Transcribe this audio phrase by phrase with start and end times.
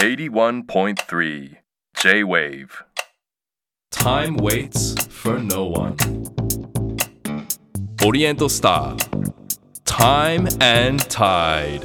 [0.00, 1.56] 81.3
[1.94, 2.84] J-Wave
[3.90, 5.94] Time waits for no one.
[8.02, 8.96] Oriental Star.
[9.84, 11.82] Time and Tide.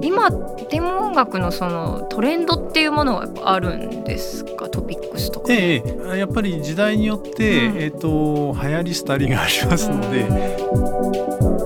[0.00, 0.30] 今
[0.70, 4.70] 天文音楽のそのトレンドっていうものはやっぱあるんですか？
[4.70, 5.52] トピックスとか。
[5.52, 11.59] ええ、やっぱり時代によって、うんえっ、と流行り廃りがありますので、あ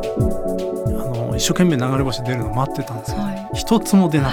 [1.35, 3.49] の一生懸命流れ星出るの待ってたんですけど、はい。
[3.55, 4.33] 一つも出なかっ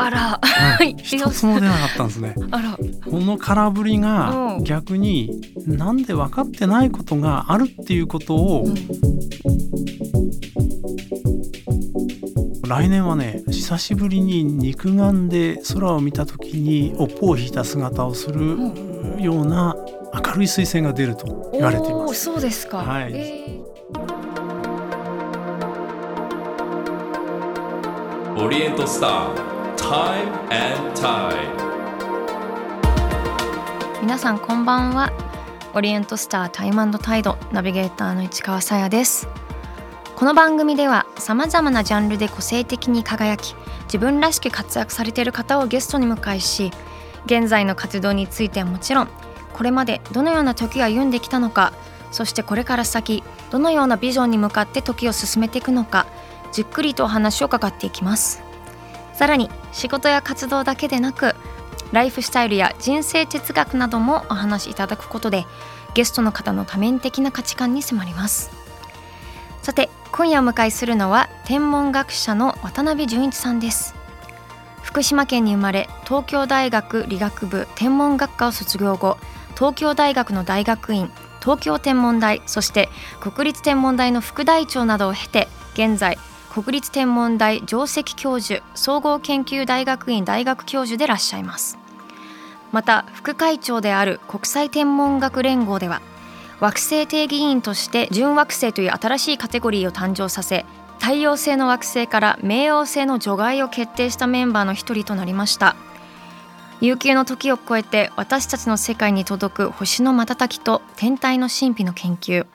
[0.00, 0.96] あら、た、はい。
[1.02, 2.34] 一つも出なかったんですね。
[2.50, 2.78] あら、
[3.10, 4.64] この空振りがうん。
[4.64, 8.74] 逆になんで分かってないことがあるっていうことを、うん。
[12.68, 18.58] 来年はね久しぶりに肉眼で空を見た時に尾っぽを引いた姿をする
[19.18, 19.74] ような
[20.14, 22.24] 明るい彗星が出ると言われています。
[22.24, 22.78] そうですか。
[22.78, 23.12] はい。
[23.14, 23.57] え
[28.38, 29.34] Oriental Star.
[29.76, 31.56] Time and Tide.
[33.96, 35.10] ー皆さんこんばんは。
[35.74, 39.26] オリエントスタータイムタイドナビゲーターの市川さやです。
[40.14, 46.70] この番組ではさまざまなジャンルで個性的に輝き自分らしく活躍されている方をゲストに迎えし
[47.26, 49.08] 現在の活動についてはもちろん
[49.52, 51.72] これまでどのような時を歩んできたのか
[52.12, 56.06] そしてこれから先どのようなビジョンに向かって時を進めていくのか
[56.52, 58.42] じっくりとお話を伺っていきます。
[59.14, 61.34] さらに仕事や活動だけでなく
[61.92, 65.46] ライフスタイルや人生哲学などもお話しいただくことで
[65.94, 68.50] ゲストの方の多面的な価値観に迫ります。
[69.62, 73.94] さて今夜お迎えするのは天文学者の渡辺淳一さんです。
[74.82, 79.18] 福島県に生まれ東京大学理学部天文学科を卒業後
[79.54, 81.10] 東京大学の大学院
[81.40, 82.88] 東京天文台そして
[83.20, 86.16] 国立天文台の副大長などを経て現在
[86.54, 91.78] 国立天文台上席教授総合研究大学院大学教授でいらっしゃいます。
[92.72, 96.02] また副会長である国際天文学連合では
[96.60, 100.66] 惑星定義委員として準惑星という新しいカテゴリーを誕生させ
[100.98, 105.76] 太陽星の惑星から冥王星の除外を決定したメンバーの一人となりました。
[106.80, 112.46] 悠久の時を超えて私たちの世界に届く星の瞬きと天体の神秘の研究。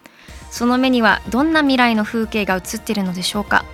[0.49, 3.65] その目にはどんな未来の風景が映っているのでしょうか。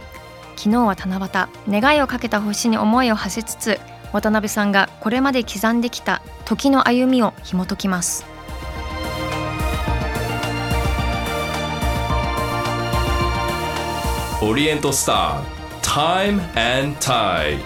[0.59, 1.25] 昨日は七
[1.69, 3.79] 夕願いをかけた星に思いを馳せつつ
[4.11, 8.25] 渡辺さんがこれまで刻んできた時の歩みを紐解きます
[14.41, 16.41] オリエントスター Time
[16.81, 17.59] and Tide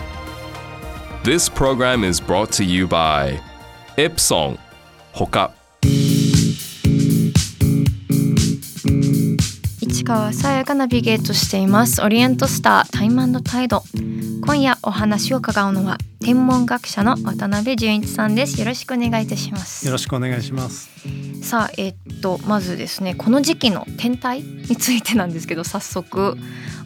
[1.24, 3.40] This program is brought to you by
[3.98, 4.60] エプソン
[5.14, 5.52] ほか
[10.03, 12.02] 市川さやがナビゲートしています。
[12.03, 13.84] オリエントスタータイムタイド。
[14.46, 18.59] 今夜お話を伺うのは天文学者の渡辺淳一さんです。
[18.59, 19.86] よろしくお願いいたします。
[19.86, 20.90] よろしくお願いします。
[21.42, 26.38] さあえっとまずですねこの時期の天体についてなんですけど早速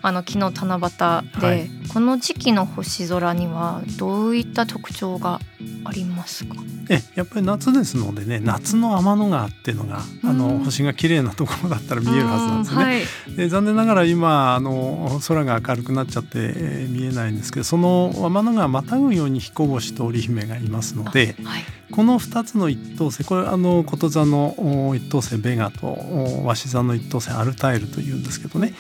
[0.02, 1.70] あの昨日七夕で、はい。
[1.94, 5.40] この時期の星空にはどういった特徴が
[5.86, 6.56] ありますか？
[6.90, 12.84] えやっぱり夏ですのでね夏の天の川っていうのがあのうん星が綺麗なところだったら見えるはずなんですね。
[12.84, 12.94] は
[13.34, 24.56] い、で残念ながら今あの空が明るくなっちゃって、えー見えないんですけどその天の川またぐように彦星と織姫がいますのではい、この2つの一等星これあのこと座の
[24.90, 28.74] お一等星ベガとお鷲座の一等星アルタイルというんですけどね、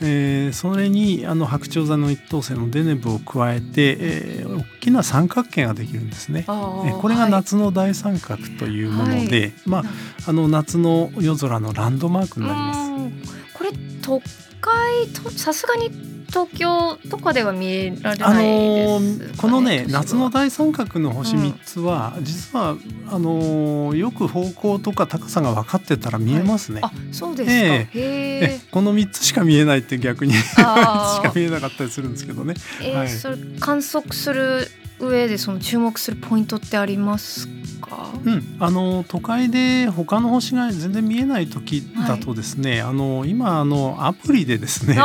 [0.00, 6.44] えーそれにあの白鳥座の一等星のデネブを加えて、えー大きな三角形ができるんですね。
[6.46, 9.84] あえーこれが夏の大三角というもので、まあ
[10.26, 12.78] あの夏の夜空のランドマークになります。
[12.78, 13.22] うん
[13.54, 13.70] これ
[14.02, 14.22] 都
[14.60, 15.90] 会とさすがに
[16.28, 18.46] 東京とかでは見えられあない
[18.86, 22.76] のですかね、ーこのね夏の大三角の星うん3つは、実は
[23.10, 26.80] あのーよく方向とか高さが分かってたら見えますね。
[26.82, 32.54] あそうですか、えへええこの3つしか見えないって逆に しあか見えなかったりするんですけどね。
[32.82, 33.08] えーはい。
[33.08, 37.48] それ観測する上でその注目するポイントってあります
[37.80, 38.10] か？
[38.24, 45.00] うん、あの都会で他の星が全然見えない時だとですね、あの今あのアプリでですねこ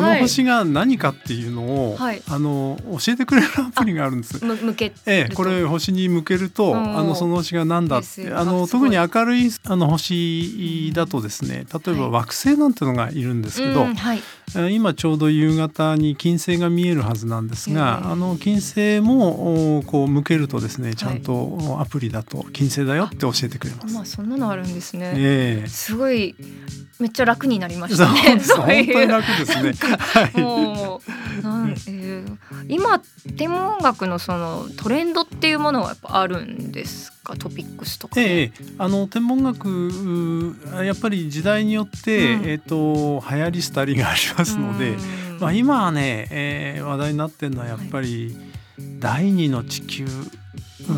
[0.00, 2.22] の星が何かっていうのを、はい。
[2.28, 4.44] あの教えてくれるアプリがあるんです。
[4.44, 6.98] む向けええ、これ星に向けると、うん。
[6.98, 14.18] あのその星が何だってあの特に明るいあの星だとですね例えばはい惑星なんてのがいるんですけど、うんはい。
[14.18, 14.20] え
[14.70, 23.94] 今ちょうど夕方に金星が見えるはずなんですが、ええあの金星もおこう向けるとですねちゃんとアプリだと金星だよって教えてくれます。
[23.94, 26.34] まあそんなのあるんですね、ええすごい
[27.00, 29.72] めっちゃ楽になりましたねそ う本当にいう楽ですね。
[29.72, 30.40] はい。
[30.40, 31.02] も
[31.42, 32.24] うなん、えーえ
[32.68, 33.00] 今
[33.36, 38.20] 天文学のそのトレンドっていうものはやっぱあるんですかトピックスとか。
[38.20, 40.54] ええ、あの天文学
[40.84, 48.36] やっぱり時代によって、うんえっ、と流行り廃りがありますので、うんまあ、今はね、えー話題になってるのはやっぱり
[49.00, 50.06] 第二の地球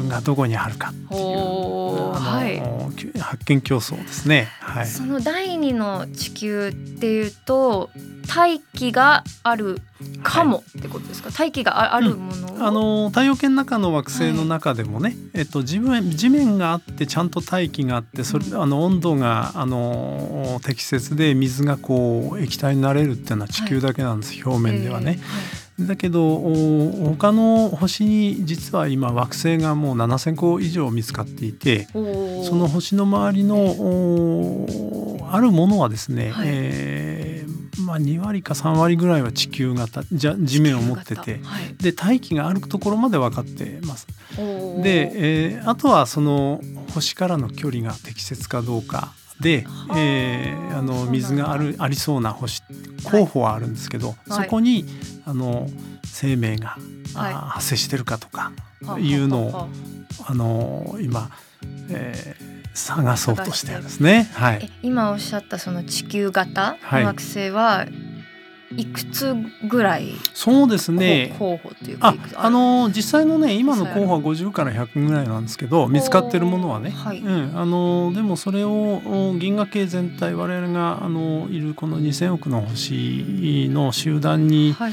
[0.08, 2.62] がどこにあるかっていう、はい
[3.20, 4.49] 発見競争ですね。
[4.76, 4.87] はい。
[4.87, 7.90] その第二の地球っていうと
[8.28, 9.81] 大気がある
[10.23, 18.62] かもってことですか、大気がああるものを、あの太陽系の中の惑星の中でもね、えっと、地面地面があってちゃんと大気があってそれ、うん。
[18.62, 25.19] あの温度があの適切で水がこう液体になれるっていうのは地球だけなんです、表面ではね。
[25.78, 32.44] だけどお他の星に実は今惑星がもう7,000個以上見つかっていてえー。
[32.44, 36.49] その星の周りのおあるものはですね、はい。
[36.49, 41.75] えーまあ、2割か3割ぐらいは地球型じゃ地面を持っててはい。
[41.82, 44.06] で大気があるところまで分かってます。
[44.82, 46.61] で、えーあとはその
[46.94, 49.98] 星からの距離が適切かどうかでは、あ。
[49.98, 52.62] えーあの水があるありそうな星
[53.04, 54.16] 候補はあるんですけど、はい。
[54.28, 54.84] そこに
[55.24, 55.68] あの
[56.04, 56.76] 生命が、
[57.14, 57.34] あはい。
[57.34, 58.52] 発生してるかとか
[58.84, 59.68] はいうのを
[60.26, 61.30] あの今、
[61.90, 64.28] えー探そうとしてるんですね。
[64.34, 64.58] はい。
[64.62, 67.02] え今おっしゃったその地球型はい。
[67.04, 67.86] の惑星は
[68.76, 69.34] いくつ
[69.68, 70.12] ぐらい？
[70.34, 71.34] そうですね。
[71.38, 77.20] 候補っていうかあの実際のね今の候補は50から100ぐらいなんですけど見つかってるものはね、はい。
[77.20, 84.92] うん、あのでもそれをお銀河系全体我々があのいるこの2,000億の星の集団にはい。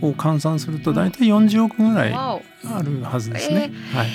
[0.00, 2.40] こう換算すると大体40億ぐらいあ
[2.82, 3.72] るはずですね。
[3.94, 4.08] はい、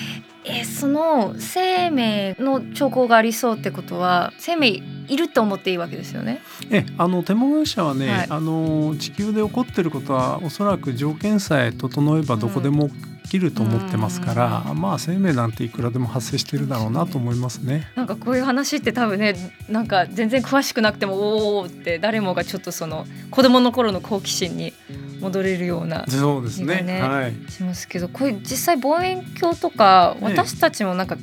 [0.44, 6.42] えその生命の兆候がありそうってことは生命いると思っていいわけですよね。
[6.70, 12.90] えあの天文学者はね、はいあの地球で起こってることはおそらく条件さえ整えばどこでも
[13.24, 17.88] 起きると思ってますから、まあ生命なんていくらでも発生してるだろうなと思いますね。
[17.96, 19.36] なんかこういう話って多分ね
[19.70, 24.74] なんか全然詳しくなくてもおおって誰もがちょっとその子供の頃の好奇心に
[25.22, 26.82] 戻れるようなそうですね。
[26.82, 27.52] ねはい。
[27.52, 31.18] しますけどこういう実際望遠鏡とかええ私たちもなんか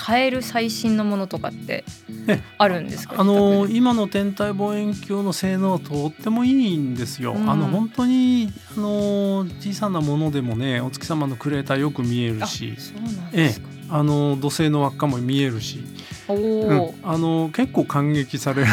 [0.00, 1.82] 買える最新のものとかって
[2.28, 3.16] えあるんですか？
[3.18, 7.32] あの今の天体望遠鏡の性能はとってもいいんですよ。
[7.32, 7.50] うん。
[7.50, 15.82] あの本当にあの小さなものでもねお月様のクレーターよく見えるあしそうなんですか、あの土星の輪っかも見えるし、
[16.28, 18.68] おうんお、あの結構感激される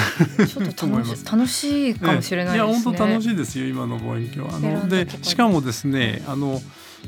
[0.47, 1.25] と と思います。
[1.25, 2.71] 楽しいかもしれないですね。
[2.71, 6.61] いや本当楽しいですよ今の望遠鏡あのでしかもですねあの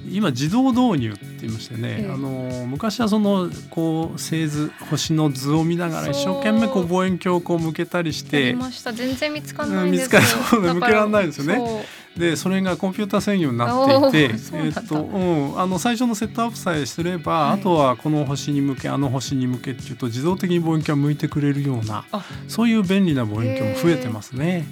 [0.09, 2.11] 今自動導入って言いましてね、ええ。
[2.11, 8.93] あの昔はそのこう星図星の図を見ながら一生懸命こう望遠鏡をこう向けたりしてました。
[8.93, 11.85] 全然見つかんない見つかそ向けらんないですよね。
[12.17, 22.25] でそれがコンピューター専用になっていておーっとうん、あの最初のセットアップさえすれば、はいあとはこの星に向けあの星に向けっていうと自動的に望遠鏡が向いてくれるようなあ。
[22.47, 24.65] そういう便利な望遠鏡も増えてますね。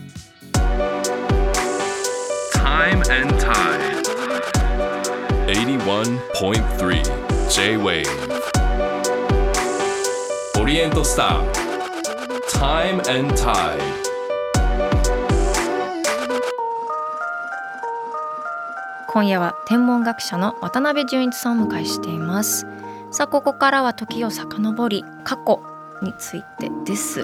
[2.54, 3.85] Time and Tide.
[5.86, 8.06] 81.3 J-Wave
[10.60, 11.52] オリエントスター
[12.50, 13.80] Time and Tide.
[19.10, 22.66] 今夜は天文学者の渡辺淳一さんをお迎えしています。
[23.12, 25.62] さあここからは時を遡り過去
[26.02, 27.20] についてです。
[27.20, 27.24] え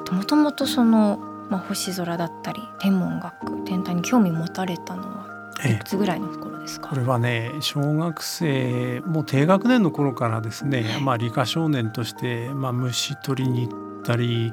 [0.00, 1.18] っともともとその
[1.50, 5.26] まあ星空だったり天文学天体に興味持たれたのは
[5.62, 5.74] ええ。
[5.74, 6.88] いくつぐらいの頃ですか？
[6.90, 14.52] これはね小学生もう低学年の頃からですね、まあ、理科少年として、まあ、虫取りに行ったり、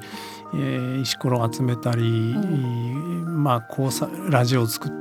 [0.54, 2.34] えー石ころを集めたり、
[3.24, 4.94] まあ、工作ラジオを作る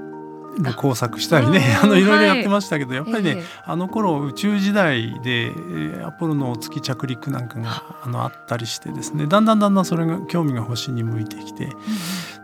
[0.78, 2.28] 工作したりね あのいろいろはい。
[2.28, 3.44] やってましたけど、やっぱりね、ええ。
[3.66, 11.70] あの頃宇宙時代で、えーアポロの月着陸なんかがあのあったりしてですねだんだんだんだんそれが興味が星に向いてきて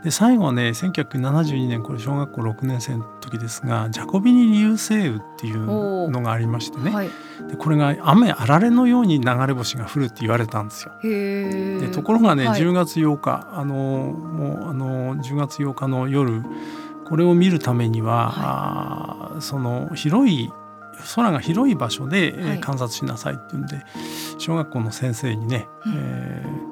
[0.03, 7.09] で最後はね1972年これ小学校6年生の時ですがジャコビニ流星雨っていうのがありましてね、はい、
[7.47, 10.91] でこれが雨あられのように流れ星が降るって言われたんですよ。
[11.03, 12.61] でところがね、はい。
[12.61, 16.43] 10月8日あのもうあの10月8日の夜
[17.05, 20.49] これを見るためには、あーその広い
[21.15, 23.83] 空が広い場所で、観察しなさいっていうんで
[24.37, 25.93] 小学校の先生にね、うん。
[25.95, 26.71] えー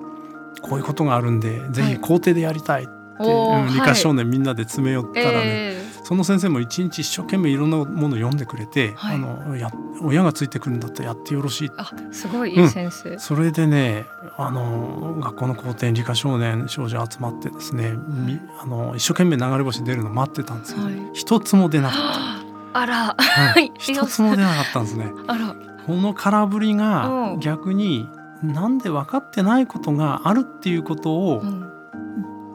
[0.61, 1.93] こういうことがあるんでぜはい。
[1.93, 4.17] ひ校庭でやりたいって、うん理科少はい。
[4.17, 9.15] 年みんなで詰め寄ったらね、えその先生も一日一生懸命いろんなものを読んでくれて、はい。
[9.15, 9.71] あのや
[10.01, 11.71] 親がついてくるんだったらやってよろしい。
[11.77, 14.05] あすごいいい先生、それでね
[14.37, 20.95] あの学校の校庭に理科少年少女集まってですね、みあの一生懸命流れ星出るの待ってたんですけど、はい。
[21.13, 22.39] 一つも出なかっは
[22.73, 23.15] ああら。
[23.17, 23.71] はい。
[23.77, 25.11] 一つも出なかったんですね。
[25.27, 25.55] あら。
[25.85, 27.39] この空振りがうん。
[27.39, 28.07] 逆に
[28.43, 31.68] なんで分かってないことがあるっていうことを、うん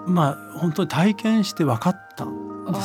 [0.07, 2.85] まあ本当に体験して分かったんですね。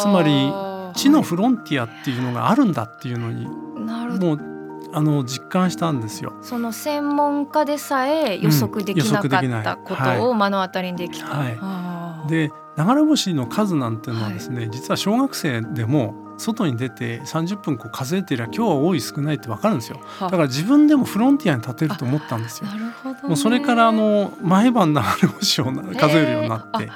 [0.00, 0.52] つまり
[0.94, 3.46] 知のフロンティアっていうのがあるんだっていうのに
[3.86, 4.26] なるほど。
[4.26, 4.50] もう
[4.92, 6.32] あの実感したんですよ。
[6.42, 11.26] その専門家でさえ予測できなかったことはを目の当たりにできた。
[11.26, 11.58] はい。
[11.60, 12.28] あー。
[12.28, 23.20] で流れ星の数なんていうのはですね、実は小学生でも外に出て30分こう数えてりゃ今日は多い少ないって分かるんですよはだから自分でもフロンティアに立てると思ったんですよなるほど、ね。
[23.28, 26.90] もうそれからあの毎晩流れ星をな数えるようになって、はい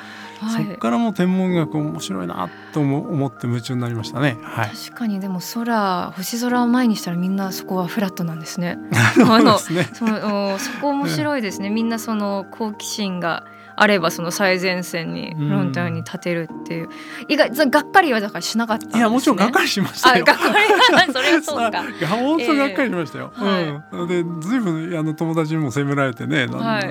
[0.51, 4.37] そこからもう天文学面白いなと思思って夢中になりましたね。
[4.43, 4.71] はい。
[4.71, 8.79] 確かにでも空星空を前にしたらみんなそこはフラットなんですね。
[9.15, 9.59] そうあの。
[9.59, 9.73] そ
[10.05, 11.71] のおそこ面白いですね。
[11.71, 13.45] みんなその好奇心が
[13.77, 16.89] あればその最前線にフロンティアに立てるっていう、
[17.29, 18.93] 意外がっかりはだからしなかったね。
[18.97, 20.25] いやもちろんがっかりしましたよ。
[20.29, 21.71] あがっかりそれはそうか。
[21.71, 23.33] が本当がっかりしましたよ。
[23.43, 24.09] えうん。
[24.09, 26.47] でずいぶんあの友達にも責められてね。
[26.47, 26.85] なんだはい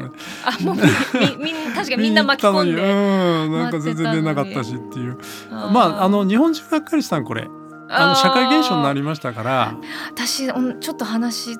[0.45, 0.75] あもう
[1.37, 2.81] みみん確かにみんな巻き込んで。
[2.83, 5.17] うん、なんか全然出なかったしっていう。
[5.49, 7.47] まああの日本中がっかりしたのこれ。
[7.95, 9.75] あの社会現象になりましたから。
[10.09, 11.57] 私うんちょっと話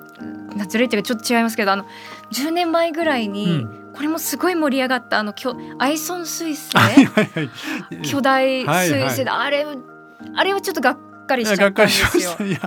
[0.68, 1.86] ずれてるちょっと違いますけどあの
[2.32, 8.02] 10年前ぐらいに、うんこれもすごい盛り上がったあのきょアイソン彗星はいはいはい。
[8.02, 9.66] 巨大はい彗星で、あれ
[10.34, 12.30] あれはちょっとがっかりいしちゃったんでやがっかりしますしよ。
[12.36, 12.44] た。
[12.44, 12.58] いや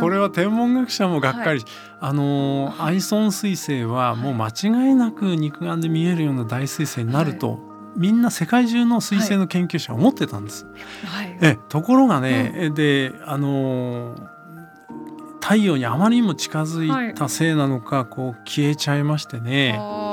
[0.00, 1.66] これは天文学者もがっかりし、
[2.00, 7.58] あのーアイソン彗星はもう間違いなく肉眼で見えるような大彗星になると、
[7.96, 10.66] みんな世界中の彗星の研究者は思ってたんです。
[11.06, 14.32] はいえところがね、えであのー
[15.40, 20.11] 太陽にあまりにも近づいたせいなのか、こう消えちゃいましてねあ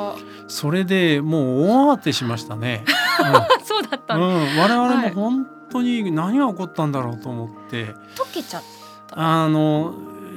[0.50, 2.84] それでもう大慌てしましたね。
[2.86, 7.86] ー そうだったうんの、うん、我々はいも本当に何が起こったんだろうと思って。
[8.15, 8.63] 溶けちゃっ
[9.12, 9.94] あの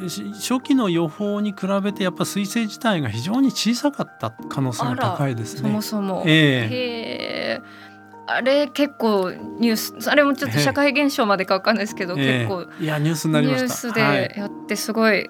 [0.09, 5.83] し初期の予報に比べてやっぱ彗星自体が非常に小さかった可能性が高いですそもね。
[5.83, 6.23] そも。
[6.27, 7.93] えー
[8.25, 13.65] あれ結構ニュースあれもちょっと社会現象までかわかんないですけど、ええ結構いやニュースになりました。
[13.65, 15.29] ニュースはいでやってすごい、い、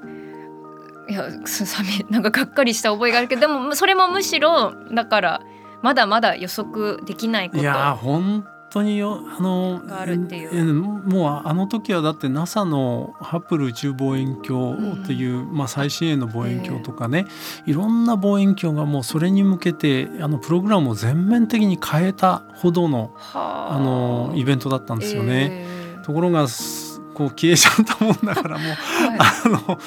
[1.12, 5.42] やすさみなんかがっかりした覚えがあるけどでもそれもむしろだから
[5.82, 7.62] まだまだ予測できないこと。
[7.62, 10.50] いや本当によあのがあるっていう。
[10.52, 17.26] えもうあの時はだって NASA のハッブル宇宙望遠鏡っていう、まあ、最新鋭の望遠鏡とかね、
[17.66, 23.76] いろんな望遠鏡がもうそれに向けてあのプログラムを全面的に変えたほどのはあ。
[23.76, 25.48] あのイベントだったんですよね。
[25.50, 29.18] えところがすこう消えちゃったもんだからもうーはい。
[29.18, 29.78] あの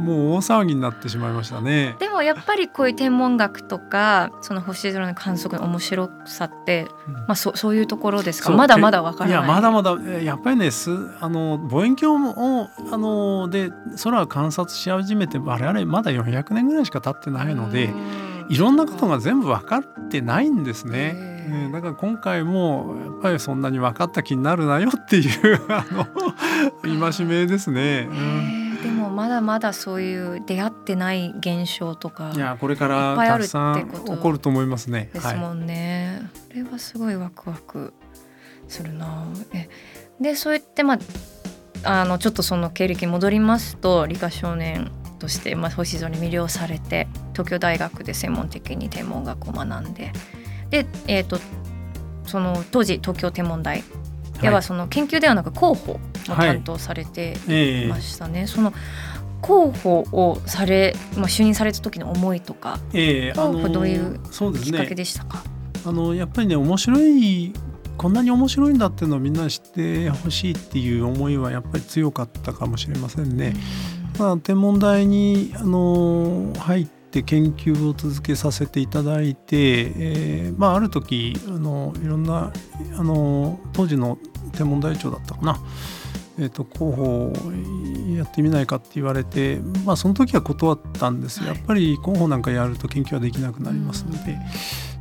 [0.00, 1.96] もう大騒ぎになってしまいましたね。
[1.98, 7.14] でもやっぱりこういう天文学とかその星空の観測の面白さって、うん。
[7.14, 8.50] まあ、そそういうところですか？
[8.50, 9.38] まだまだわからない。
[9.44, 13.70] いやまだまだえやっぱりねすあの望遠鏡をあので
[14.02, 17.92] 空を観察し始めて我々まだ400年ぐらいしか経ってないので
[18.48, 21.29] いろんなことが全部分かってないんですね。
[21.48, 28.08] えーだから今回もやっぱりそんなに分かった気になるなよっていう あの戒めですね。
[28.82, 35.10] でもまだまだそういう出会ってない現象とかいやこれからたくさん起こると思いますね。
[35.12, 37.92] ですもんね、あれはすごいワクワク
[38.68, 39.68] するなえ
[40.20, 40.98] でそうやってまあ
[41.82, 50.12] あのちょっとその経歴に戻りますと理科少年として、まあ、星空に魅了されて東京大学で専門的に天文学を学んで
[50.70, 51.38] で、えー、と
[52.26, 53.84] その当時東京天文台。
[54.40, 57.88] ではその研究ではなく広報を担当されてええ。
[57.88, 58.46] ましたね。
[58.46, 58.72] その
[59.44, 64.18] 広報をされ、まあ、就任された時の思いとかええあ広報どういう
[64.62, 65.42] きっかけねでしたか、
[65.86, 67.52] あのやっぱりね面白い
[67.96, 73.54] こんなに面白いんだっていうのをみんなに知ってほしいっていう思いはやっぱり強かったかもしれませんね。
[74.18, 82.52] まあ、天文台にあの入って研究を続けさせていただいて、えーまあ、ある時あのいろんな
[82.96, 84.18] あの当時の
[84.52, 85.60] 天文台長だったかな、
[86.38, 87.32] えー、と候補を
[88.16, 94.38] やってみないかって言われて、まあ、その時は断ったんですやっぱり候補なんかやると研究はできなくなりますので、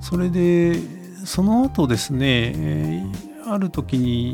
[0.02, 0.80] それで
[1.26, 4.34] その後ですね、えーある時に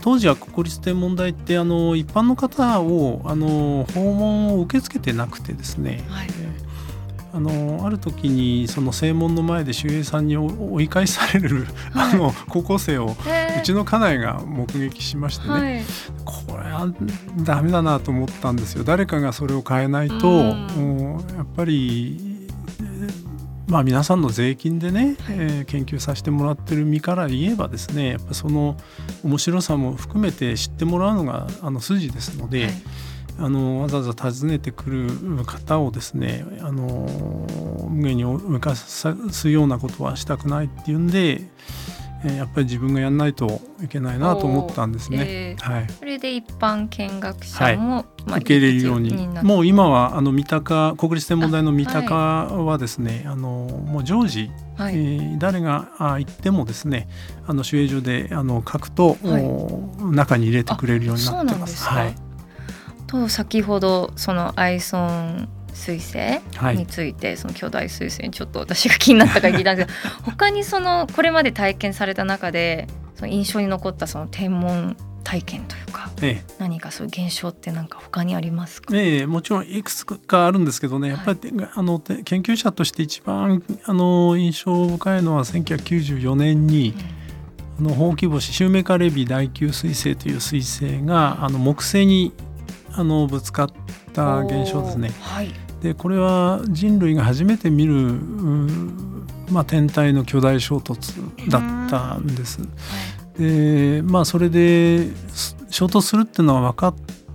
[0.00, 6.28] 当時は国立天文台ってあの一般の方をあの訪問を受け付けてなくてですね、はい。
[6.28, 6.43] えー
[7.34, 12.12] あのある時にその正門の前で守衛さんに追追い返される、はい。
[12.12, 15.82] あの高校生をうちの家内が目撃しましてね、はい、
[16.24, 16.94] これは
[17.38, 18.84] ダメだなと思ったんですよ。
[18.84, 22.20] 誰かがそれを変えないと、やっぱり
[22.78, 23.12] えー
[23.66, 25.36] まあ、皆さんの税金でね、はい。
[25.36, 28.76] えー研究させてもらってる身から言えばですねやっぱその
[29.24, 32.72] 面白さも含めて知ってもらうのがあの筋ですので、はい
[33.38, 37.06] あのわざわざ訪ねてくる方をですねあの
[37.90, 41.42] 無限に浮かすようなことはしたくないっていうんで、
[42.24, 45.24] えーやっぱり自分がやんないといけないなと思ったんですね。
[45.28, 45.86] えーはい。
[45.90, 49.28] それで一般見学者も、まあ受け入れるように。
[49.42, 54.94] もう今はあの三鷹国立天文台の三鷹はですねあのもう常時、はい。
[54.94, 57.08] えー誰があ行ってもですね
[57.46, 59.44] あの守衛所であの書くと、はい。
[59.44, 61.76] お中に入れてくれるようになってます。
[61.76, 61.94] すか。
[61.96, 62.23] はい
[63.14, 66.76] と先ほどそのアイソン彗星はい。
[66.76, 76.54] について、その巨大彗星にちょっと私が気になったから聞いたんですけど 他にそのこれまで体験された中でその印象に残ったその天文体験というかええ。
[76.58, 81.38] 何かそういう現象って何か他にありますか、ええもちろんいくつかあるんですけどねやっぱり、
[81.74, 86.94] あのて研究者として一番あの印象深いのは1994年に
[87.80, 92.32] あのほうき星シューメーカーレビー第9彗星という彗星があの木星に
[92.96, 93.70] あのぶつかっ
[94.12, 95.10] た現象ですね。
[95.20, 95.52] はい。
[95.82, 97.94] でこれは人類が初めて見る、
[99.50, 102.60] まあ、天体の巨大衝突だったんです。
[103.38, 106.94] でまあそれです衝突するっていうのは分かっ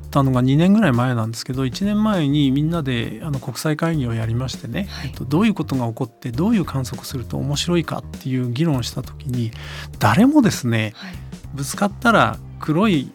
[0.10, 5.10] たのが2年ぐらい前なんですけど1年前にみんなであの国際会議をやりましてね、はい。
[5.10, 9.52] えっと、どういうことが起こってどういう観測すると面白いかっていう議論をした時に
[10.00, 11.14] 誰もですねはい。
[11.54, 13.12] ぶつかったら黒い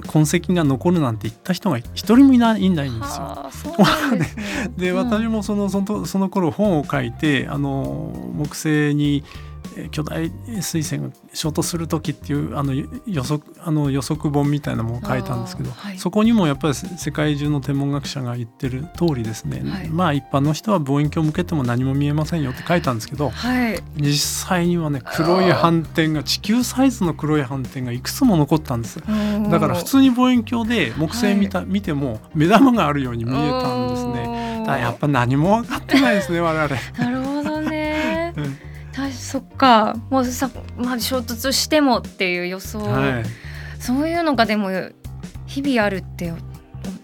[0.00, 3.46] 痕跡が残るなんて言った人が一人もいないんですよ。
[4.16, 9.49] ですねでうん私もそのそのその頃本を書いてあの木星にえー
[9.90, 12.74] 巨大彗星が衝突する時っていうあの
[13.06, 15.98] 予測あの予測本みたいなものを書いたんですけど、はい。
[15.98, 19.88] そこにもやっぱりせ世界中の天文学者が言ってる通りですね、はい。
[19.88, 23.82] まあ一般の人は望遠鏡を向けても何も見えませんよって書いたんですけどはい。
[23.96, 29.00] 実際にはね黒い斑点が地球サイズの黒い斑点がいくつも残ったんです。
[29.00, 34.26] だから普通に望遠鏡で木星見た、見ても目玉があるように見えたんですね。
[34.26, 36.76] ねだやっぱ何も分かってないですね我々。
[36.98, 37.60] なるほど
[39.30, 39.94] そっか。
[40.10, 43.24] もうさ、まあ、衝突してもっていう予想、はい、
[43.80, 44.70] そういうのがでも
[45.46, 46.36] 日々あるってお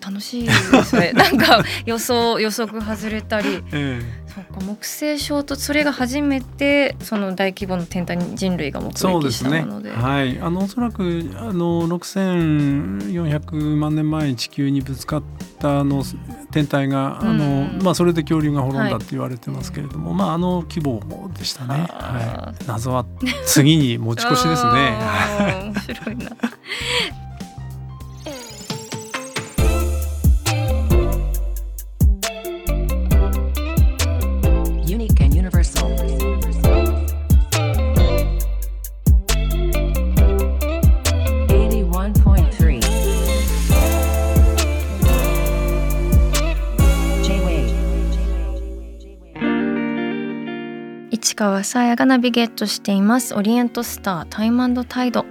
[0.05, 1.12] 楽しいですね。
[1.17, 3.62] なんか予想予測外れたり。
[3.73, 4.26] えそっか
[4.61, 9.31] 木星衝突それが初めてその大規模の天体に人類が目撃したで。
[9.31, 9.61] すね。
[9.62, 15.22] ものではい、あのおそらくあの6400万年前に地球にぶつかっ
[15.59, 16.05] たあの
[16.51, 17.83] 天体があの、うん。
[17.83, 21.01] まあそれで恐竜が滅んはいだって言われてますけれども、まああの規模
[21.37, 21.87] でしたね。
[21.90, 23.07] あはい、謎は
[23.44, 24.96] 次に持ち越しですね。
[25.72, 26.31] 面白いな
[51.37, 53.35] 市川さやがナビゲートしています。
[53.35, 55.27] オリエントスタータイムタイド。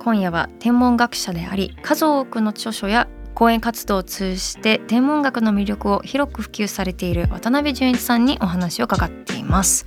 [0.00, 9.86] 今夜は天文学者であり数多くの著書や講演活動を通じて天文学の魅力を広く普及されている渡辺淳一さんにお話を伺っています。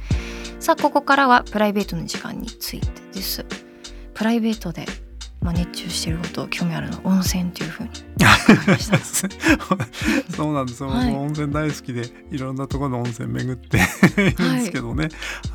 [0.62, 3.46] さあここからはプライベートの時間についてです。
[4.14, 4.86] プライベートで、
[5.42, 7.90] まあ、熱中していること興味あるの温泉というふうに。
[8.48, 8.98] 伺いました
[10.36, 10.82] そうなんです。
[10.84, 11.14] よ、はい。
[11.14, 13.80] 温泉大好きでいろんなところの温泉巡ってい。
[13.80, 14.67] るんですけどね。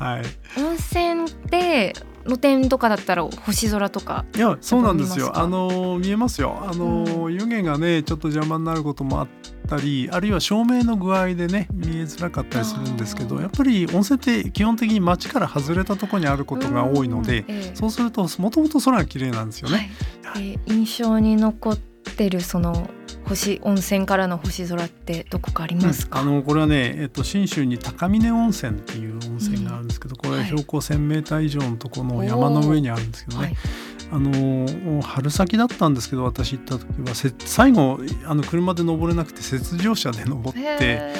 [0.03, 0.23] はい。
[0.59, 1.93] 温泉で
[2.25, 5.31] 露天とかだったら星空とかいやそうなんですよ。
[5.37, 6.57] あの見えますよ。
[6.61, 9.27] あの、湯気がねちょっと邪魔になることもあっ
[9.67, 17.75] たりあるいは照明の具合でね見えづらかったりするんですけどやっぱり温泉って基本的に街から外れたところにあることが多いので、うんええ。
[17.75, 19.91] そうするともともと空が綺麗なんですよね。
[20.23, 20.51] はい。
[20.51, 21.92] えー印象に残って
[22.29, 22.89] るその
[23.25, 33.55] 星温泉からの星空ってどこかありますか、あのこれはね、えっと、信州に高峰温泉っていう温泉があるんですけど、これははい標高1,000メーター以上のところの山の上にあるんですけどね、はい
[34.15, 41.13] あの春先だったんですけど私行った時はせ最後あの車で登れなくて雪上車で登ってへ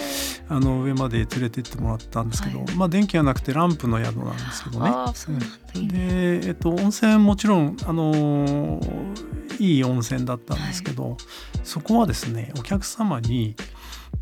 [0.47, 2.75] あの上まで連れて行ってもらったんですけど、はい。
[2.75, 4.91] まあ電気がなくてランプの宿なんですけどね。
[5.87, 8.79] で、えっと、温泉もちろん、あの
[9.59, 11.17] いい温泉だったんですけど、
[11.63, 13.55] そこはですねお客様に、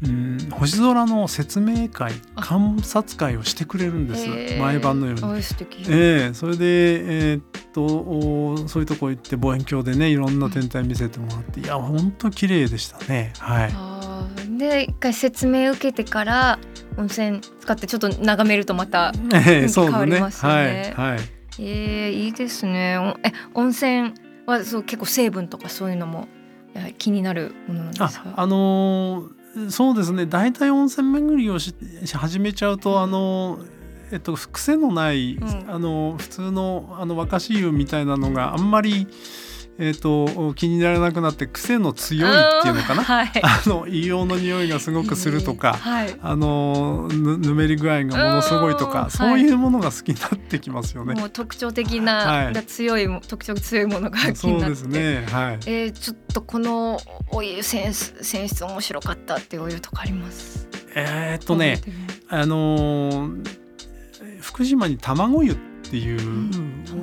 [0.03, 2.41] うん、星空の説明会あ。
[2.41, 4.23] 観察会をしてくれるんです。
[4.25, 4.59] へー。
[4.59, 5.21] 毎晩のように。
[5.89, 13.31] ええそれで、えーっとおそういうとこ行って望遠鏡でねいろんな天体見せてもらって、いや本当綺麗でしたね。
[13.39, 14.57] はい。
[14.57, 16.59] で一回説明受けてから
[16.97, 20.05] 温泉使ってちょっと眺めるとまた 変わ。
[20.05, 20.93] りますよね。
[20.95, 21.19] はいはい。
[21.59, 22.97] えー、いいですね。
[22.97, 24.13] おえ温泉
[24.47, 26.27] はそう結構成分とかそういうのも
[26.73, 28.23] やはり気になるものなんですか？
[28.35, 30.25] ああのーそうですね。
[30.25, 31.73] 大体温泉巡りをし
[32.05, 33.65] し始めちゃうとあのー
[34.13, 35.65] えっと癖のない、うん。
[35.69, 39.07] あのー普通のあの若し湯みたいなのがあんまり
[39.79, 43.03] えっと気にならなくなって癖の強いっていうのかな？
[43.03, 45.73] はい あの硫黄の匂いがすごくするとか。
[45.73, 51.15] はいあのぬぬめり具合がものすごいとうんかそういうものが好きになってきますよね。
[51.15, 55.25] もう特徴的な、はいが強いも特徴強いものが気そうになってですね。
[55.31, 55.59] はい。
[55.65, 56.99] えー、ちょっとこの
[57.31, 60.67] お湯選出選出面白かったっていうお湯とかあります？
[60.95, 61.79] えーっとね、
[62.29, 63.47] あのー
[64.41, 66.49] 福島に卵湯っていう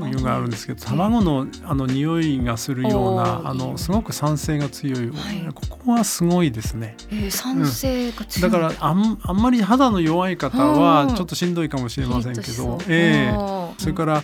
[0.00, 5.10] お湯があるんですけど、卵のあの匂いがするようおなあのすごく酸性が強い。
[5.54, 6.96] ここはすごいですね。
[7.10, 10.80] えー、酸性が強い、だからあんあんまり肌の弱い方うん。
[10.80, 13.58] はちょっとしんどいかもしれませんけど、ええ。
[13.78, 14.22] それから、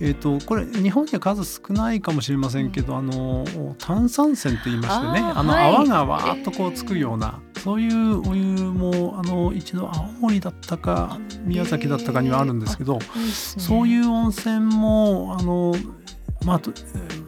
[0.00, 3.44] えー、とこれ日本には数少ないかもしれませんけど、あの
[3.78, 12.98] 炭酸泉って言いましてねあの泡がわーっとこうつくような、そういうお湯もあの一度青森だったか宮崎だったかにはあるんですけど、
[13.32, 15.74] そういうう温泉もあの
[16.44, 16.60] まあ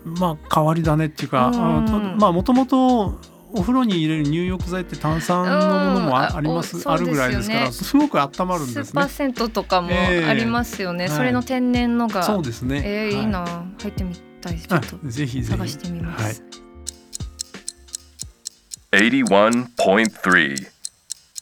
[0.05, 3.19] まあ変わり種っていうか、うんまあもともと
[3.55, 8.91] お風呂に入れる入浴剤って炭酸のものもあ,、うんありますああるぐらいですからすすごく温まるんスですね。
[8.91, 12.83] ーパー銭湯とかもええありますよね、はいそれの天然のがそうですね。
[12.85, 13.25] えー、はい。
[13.25, 13.45] いな。
[13.81, 15.59] 入ってみたいちょあっとぜひぜひ。
[15.59, 16.53] 探してみます、はい。
[18.93, 20.73] 81.3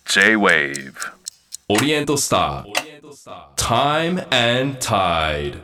[0.06, 0.92] J-Wave
[1.68, 2.79] オリエントスター
[3.56, 5.60] Time and Tide.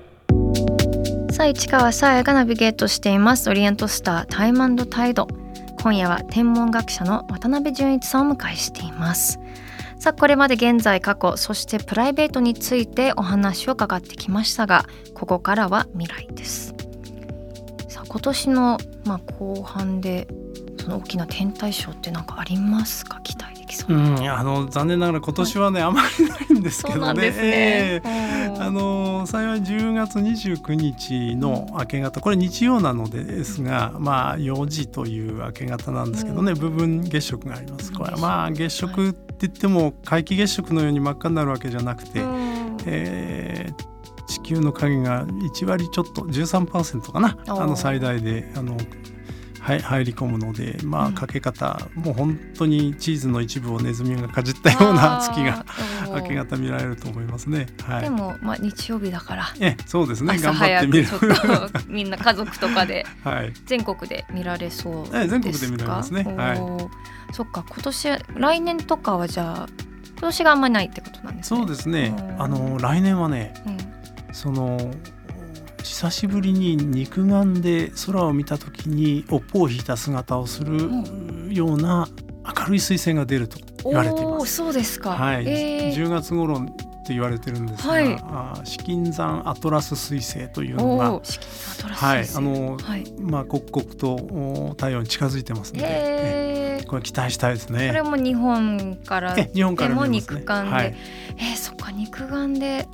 [1.32, 3.48] さあ市川さやがナビゲートしています。
[3.48, 5.26] オリエントスタータイムタイド
[5.80, 9.38] 今夜は天文学者の渡辺淳一さんをお迎えしています。
[9.98, 16.74] さあこれまで現在過去そしてプライベートについてお話を伺ってきましたがここからは未来です。
[17.88, 20.28] さあ今年のまあ後半で
[20.86, 23.18] その大きな天体ショーって何かありますか？
[23.24, 23.92] 期待できそう。
[23.92, 28.02] な、うん、いやあの残念ながら今年はね、あまりないんですけどね。
[28.60, 37.92] あの幸い10月29日の明け方これ日曜なのでですが、まあ4時という明け方なんですけどね、部分月食があります。
[37.92, 42.76] これはまあ月食って言っても皆既月食のように真っ赤になるわけじゃなくて、うん。
[42.86, 43.96] えー
[44.28, 48.76] 地球の影が1割ちょっと13%かなあの最大であの
[49.66, 55.64] はい入り込むのでまうんあかけ方、もう本当にチーズの一部をネズミがかじったような月が
[56.14, 57.66] 明け方見られると思いますね。
[57.82, 58.02] はい。
[58.02, 61.84] でもまあ日曜日だからえそうですね朝頑張って早みる。
[61.88, 63.52] みんな家族とかで はい。
[63.66, 65.20] 全国で見られそうですか？
[65.20, 69.68] ええ全国で見られますねはいそっか今年来年とかはじゃあ
[70.12, 71.58] 今年があんまりないってことなんですね。
[71.60, 73.76] そうですねうんあの来年はねうん
[74.32, 74.78] その
[75.86, 80.90] 久しぶりに肉眼で空を見た時に尾っぽを引いた姿をする
[81.54, 82.08] ような
[82.44, 84.52] 明るい彗星が出ると言われています。
[84.56, 85.10] そうですか。
[85.10, 85.94] はい、えー。
[85.94, 88.14] 10月頃って言われてるんですが、はい。
[88.14, 92.28] あー資金山アトラス彗星というのおがお、資金アトラスはい。
[92.36, 93.04] あのはい。
[93.20, 96.84] まあ刻々とお太陽に近づいてますので、ええ。
[96.84, 98.02] ーこれ期待したいですこれね。
[98.02, 100.96] も日本からえ日本からでも肉眼で、はい。
[101.38, 102.88] えーそっか肉眼で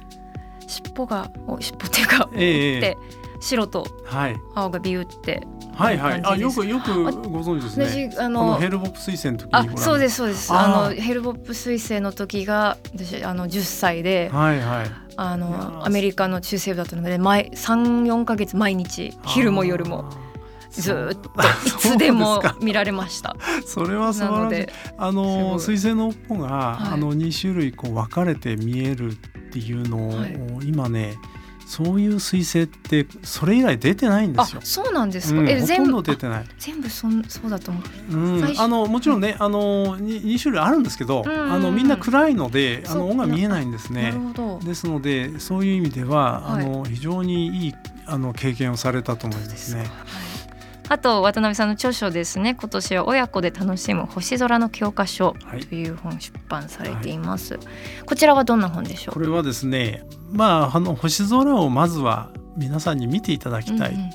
[0.72, 2.98] 尻尾がお尻尾っていうか、ええで
[3.40, 4.36] 白とはい。
[4.54, 6.56] 青がビューってはいはいあ感じです。
[6.60, 8.10] よくよくご存知ですね。
[8.10, 10.52] 私ああののヘルボップ彗星の時あそうですそうです。
[10.52, 14.90] あのヘルボップ彗星の時が私あの10歳ではいはい。
[15.16, 20.08] あのアメリカの中西部だったので毎34か月毎日昼も夜も
[20.72, 21.30] ずーっと
[21.66, 23.36] いつでも見られました。
[23.66, 24.72] それは素晴らしいで。
[24.96, 29.14] あのすごい彗星の尾っぽが、はいあの2種類こう分かれて見えるっ
[29.52, 31.16] ていうのを、はい今ね
[31.66, 34.60] そういう彗星ってそれ以来出てないんであすよ。
[34.62, 35.40] そうなんですか。
[35.40, 36.44] うんほとんえ全部ど出てない。
[36.58, 37.80] 全部そんそうだと思
[38.10, 38.14] う。
[38.14, 44.18] うんあのもちろんね、あの 2, 種類あるんですけど、うんうんうんあのみんな暗いのであの尾が見えないんですなねる。
[44.18, 44.60] ほど。
[44.62, 47.74] ですのでそういう意味では、はいあの非常にいい
[48.06, 49.86] あの経験をされたと思いますね。
[50.92, 52.54] はいあと渡辺さんの著書ですね。
[52.54, 55.60] 今年は親子で楽しむ星空の教科書はい。
[55.60, 57.58] という本出版されています、
[58.04, 59.14] こちらはどんな本でしょう？
[59.14, 64.10] これはですねまああの星空をまずは皆さんに見ていただきたい、うんうん。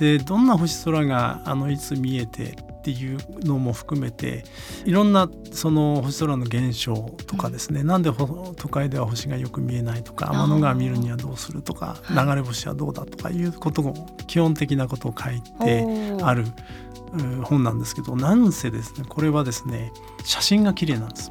[0.00, 2.56] でどんな星空があのいつ見えて
[2.86, 4.44] っていうのも含めて
[4.84, 6.94] いろんなその星空の現象
[7.26, 12.26] とかですね、なんでほ都会では星がよく見えないとか天の川見るにはどうするとかはい。
[12.26, 15.84] 流れ星はどうだとかいうことを基本的なことを書いて
[16.22, 19.92] あるえー本なんですけどなんせですねこれはですね
[20.24, 21.30] 写真が綺麗なんです。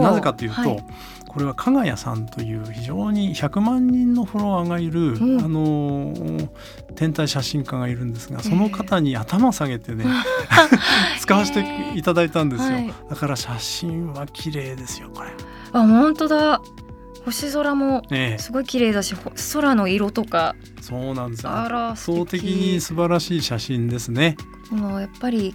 [0.00, 0.84] なぜかというと、はい
[1.36, 5.44] これは加賀谷さんという非常に100万人のフォロワーがいる、うん。
[5.44, 6.48] あのー
[6.94, 10.06] 天体写真家がいるんですがその方に頭下げてね
[11.20, 15.28] 使わせていただいたんですよ、はいだから写真は綺麗ですよこれ。
[15.72, 16.62] あ本当だ。
[17.26, 18.38] 星空もええ。
[18.38, 20.56] すごい綺麗だしほ空の色とか。
[20.80, 21.50] そうなんですよ。
[21.50, 24.38] あら圧倒的に素晴らしい写真ですね。
[24.72, 25.54] やっぱり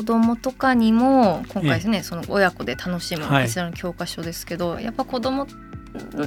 [0.00, 3.44] 子供とかにも今回ですね、その親子で楽しむはい。
[3.44, 5.46] こちらの教科書ですけど、やっぱ子供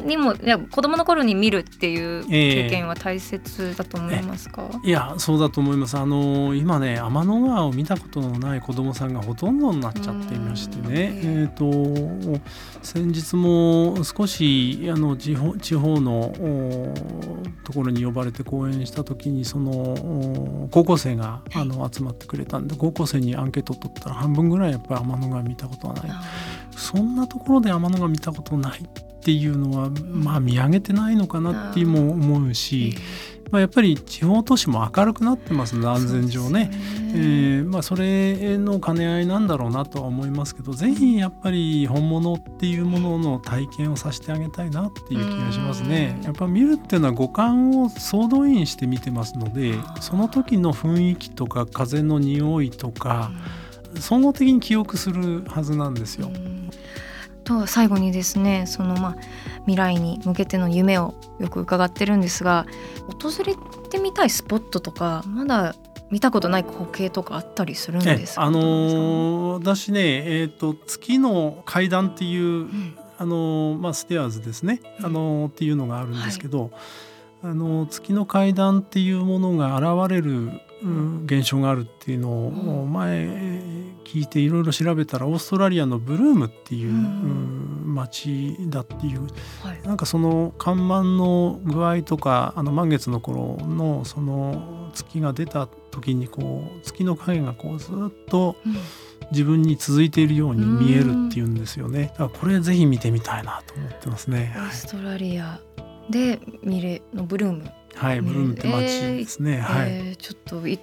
[0.06, 5.98] にもいや子供の頃に見るっていう経験は大切だと思いますか、いやそうだと思います。
[5.98, 11.22] あの今ね天の川を見たことのない子どもさんがほとんどになっちゃっていましてね。
[11.24, 12.40] うんえっ、と
[12.82, 16.94] 先日も少しあの地方地方のお
[17.64, 26.10] ところに呼ばれて講演した時にそのお高校生があの集まってくれたんで高校生にアンケート取ったら半分ぐらいやっぱり天の川見たことはない。
[26.10, 26.22] あ
[26.76, 28.82] そんなところで天の川見たことない
[29.24, 32.94] っていうのは、まあ見上げてないのかなっていうも思うーし、
[33.52, 36.72] まあ、やっぱり地方都市も明るくなってますので安全上ね。
[36.74, 36.78] そ
[37.16, 46.16] えーまあ、それの兼ね合いなんだろうなとは思いますけどぜひやっぱり本物っていうものの体験をさせてあげたいなっていう気がしますね。
[46.20, 46.24] うん。
[46.24, 53.32] やっぱ見るっていうのは五感を総動員して見てますのでその時の雰囲気とか風の匂いとか
[54.00, 56.32] 総合的に記憶するはずなんですよ。
[57.52, 59.16] うんと最後にですねそのまあ
[59.66, 62.66] 未来に向けての夢をよく伺ってるんですが
[63.22, 63.56] 訪れ
[63.90, 65.76] てみたいスポットとかまだ
[66.10, 68.44] 見たことない光景とかあったりするんえですか？
[68.44, 70.00] あのー私ね、
[70.42, 72.98] えー、と月の階段っていううん。
[73.16, 76.72] あのーまあ、ステアーズですね、あのーっていうのがあるんですけど、
[77.44, 80.50] あのー月の階段っていうものが現れる、
[80.82, 81.24] うん。
[81.26, 82.92] 現象があるっていうのをうん。
[82.92, 83.62] 前
[84.04, 89.28] 聞いていろいろ調べたらオーストラリアのブルームっていう、町だっていう
[89.62, 98.76] はいなんかその看板の具合とかあの満月の頃のその月が出た時にこう月の影がこうずっとうん
[99.32, 102.14] 自分に続いているように見えるっていうんですよね。
[102.18, 104.54] だからこれぜひ見てみたいなと思ってますね。
[104.56, 105.60] オーストラリア
[106.10, 108.84] でミレのブルーム、はい、ブルームって街
[109.18, 109.60] ですね。
[109.60, 109.90] はい。
[109.92, 110.80] えーちょっとい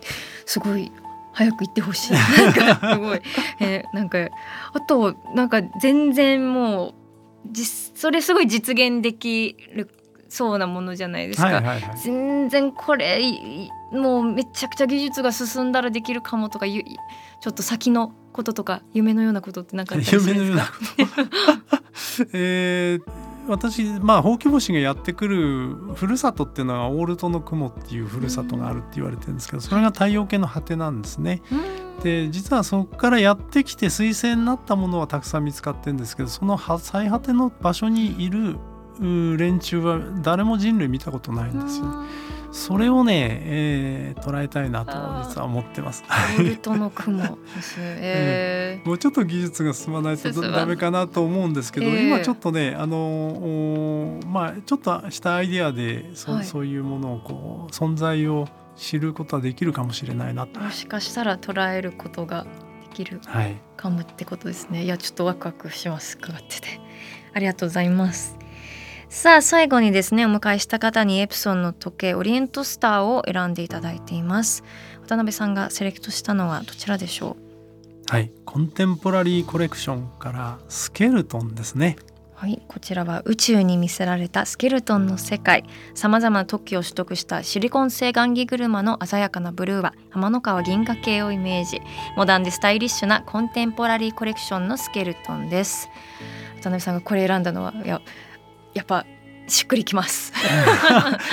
[0.47, 0.91] すごい
[1.33, 3.23] 早く行ってほしい なんかすごい、
[3.61, 4.19] えーなんか
[4.73, 6.95] あとなんか全然もう
[7.51, 9.89] 実それすごい実現できる
[10.29, 11.99] そうなものじゃないですか、はいはいはい。
[11.99, 13.21] 全然これ
[13.93, 20.73] もうめちゃくちゃ技術が進んだらできるかもとかゆちょっと先のこととか夢のようなことってなんかあったりするんですうなか。
[22.33, 31.43] えー私まあほうき星がやってくるふるさとっていうのはオールトの雲っていうふるさとがあるって言われてるんですけどそれが太陽系の果てなんですね。
[31.53, 31.55] う
[31.87, 38.57] んで実はそこからやってきて彗星になったものはたくさん見つかってるんですけどそのは最果ての場所にいる
[39.01, 41.87] う連中は誰も人類見たことないんですよ。
[42.53, 44.93] それをね、えー捉えたいなと
[45.29, 46.05] 実は思ってます。
[46.37, 47.39] ボルトの雲。
[47.79, 60.47] えもうちょっと技術が進まないとダメかなと思うんですけど、ええ今ちょっとねあのおまあちょっとしたアイデアでそ,、はいそういうものをこう存在を知ることはできるかもしれないな。
[60.47, 62.45] もしかしたら捉えることが
[62.89, 64.85] できるはい、かもってことですね。
[64.85, 66.81] いやちょっとワクワクします伺ってて。
[67.33, 68.37] ありがとうございます。
[69.11, 74.63] さあ最後にですねお迎えした方にエプソンの時計オリエントスターを選んでいただいています。
[75.03, 77.37] 渡辺さんがセレクトしたのはどちらでしょ
[78.07, 81.97] はい、コンテンポラリーコレクションからスケルトンですね。
[82.09, 82.63] うはい。
[82.69, 85.65] こちらは宇宙に魅せられたスケルトンの世界。
[85.95, 91.81] さまざまな特許を取得したシリコン製雁木車の鮮やかなブルーは天の川銀河系をイメージ。
[92.17, 95.89] モダンでスタイリッシュなコンテンポラリーコレクションのスケルトンです。
[96.61, 98.01] 渡辺さんがこれ選んだのはいや
[98.75, 99.05] やっぱ
[99.51, 100.33] しっくりきます。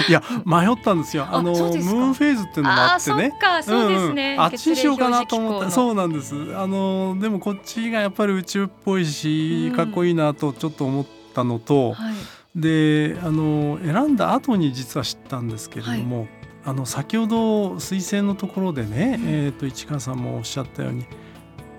[0.10, 1.28] いや迷ったんですよ。
[1.30, 3.30] あのムーンフェーズっていうのもあってね。
[3.30, 4.42] そっかそうですね、んん。
[4.42, 6.36] あっちにしようかなと思ってうそうなんです。
[6.56, 9.76] あのでもこっちがやっぱり宇宙っぽいし、うん。
[9.76, 12.16] かっこいいなとちょっと思ったのと、はい。
[12.56, 16.28] であの選んだ後に実は知ったんですけれども、
[16.66, 21.06] あの先ほど彗星のところでね、えー、と市川さんもおっしゃったように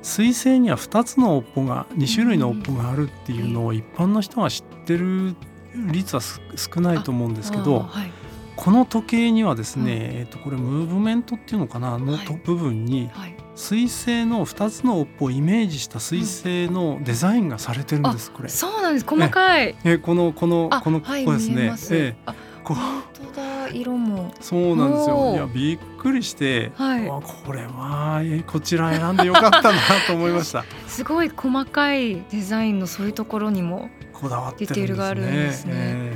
[0.02, 5.34] 彗星には2つの尾っぽが2種類の尾っぽがあるっていうのを一般の人が知ってる
[5.74, 8.12] 率はす少ないと思うんですけどはい。
[8.57, 9.88] この時計にはですね、うん。
[9.90, 12.26] えー、とこれムーブメントっていうのかなのはい。
[12.26, 13.35] と部分にはい。
[13.54, 18.48] 彗星の2つの尾っぽをイメージした彗星のデザインがされてるんです、これ。
[18.48, 19.07] そうなんです。
[19.07, 19.76] 細かい。
[19.85, 21.54] えこのこのあこのこはいこですね。
[21.54, 21.76] 見えま。
[21.76, 21.94] す。
[21.94, 22.16] ええ。
[22.26, 22.76] あこう。
[22.76, 23.02] 本
[23.33, 24.33] 当だ色も。
[24.40, 25.33] そうなんですよ。
[25.35, 27.09] いやびっくりして、はい。
[27.09, 29.72] わこれはえこちら選んでよかったな
[30.07, 30.64] と思いました。
[30.87, 34.76] すごい細かいデザインのそういうところにもこだわってるんですね。
[34.76, 35.72] ディテールがあるんですね。
[35.74, 36.12] え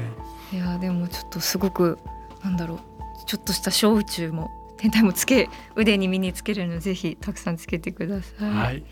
[0.53, 1.99] いやでもちょっとすごく
[2.45, 2.79] なんだろう
[3.27, 8.85] ちょっとした小宇宙も天体もつけ腕に身につけるのでぜひたくさんつけてください、えはい。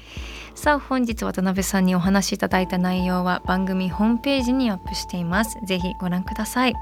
[0.55, 5.59] さあ本日渡辺さんにお話しいただいた内容は番組ホームページにアップしています。
[5.67, 6.75] ぜひご覧ください。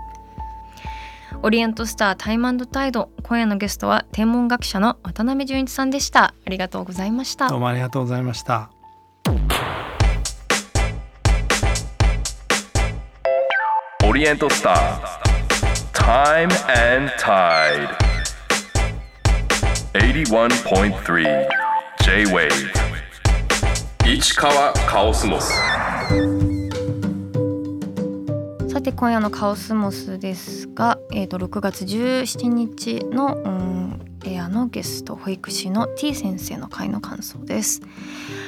[1.42, 6.34] オリエントスタータイムタイド今夜のゲストは天文学者の渡辺淳一さんでした。
[6.46, 7.48] ありがとうございました。
[7.48, 8.70] どうもありがとうございました
[14.18, 14.98] リエントスター。
[15.92, 16.48] Time
[16.96, 17.88] and Tide
[19.92, 21.46] 81.3
[22.02, 22.50] J-Wave
[24.04, 25.52] 市川カオスモス。
[28.68, 37.82] さて今夜のカオスモスですが、えー、と6月17日の、うん、エアのゲスト保育士の T 先生の会の感想です。